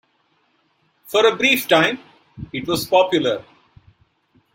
[1.05, 1.99] For a brief time
[2.51, 3.45] it was popular.